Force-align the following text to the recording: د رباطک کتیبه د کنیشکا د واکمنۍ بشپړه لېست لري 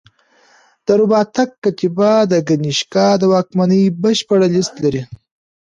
د 0.85 0.87
رباطک 0.99 1.49
کتیبه 1.63 2.11
د 2.31 2.33
کنیشکا 2.47 3.07
د 3.17 3.23
واکمنۍ 3.33 3.83
بشپړه 4.01 4.47
لېست 4.53 4.73
لري 4.83 5.03